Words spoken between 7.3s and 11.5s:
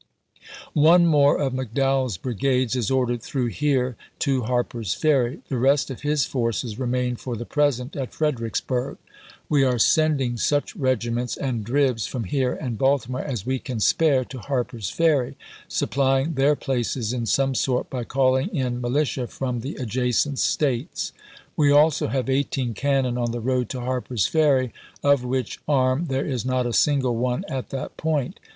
the present at Fredericksburg. We are sending such regiments